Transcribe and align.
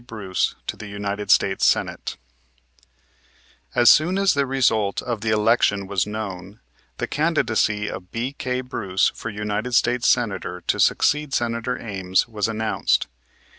BRUCE 0.07 0.55
TO 0.65 0.75
THE 0.77 0.87
UNITED 0.87 1.29
STATES 1.29 1.63
SENATE 1.63 2.17
As 3.75 3.87
soon 3.91 4.17
as 4.17 4.33
the 4.33 4.47
result 4.47 4.99
of 5.03 5.21
the 5.21 5.29
election 5.29 5.85
was 5.85 6.07
known, 6.07 6.59
the 6.97 7.05
candidacy 7.05 7.87
of 7.87 8.11
B.K. 8.11 8.61
Bruce, 8.61 9.11
for 9.13 9.29
United 9.29 9.73
States 9.75 10.07
Senator 10.07 10.59
to 10.61 10.79
succeed 10.79 11.35
Senator 11.35 11.77
Ames, 11.79 12.27
was 12.27 12.47
announced. 12.47 13.05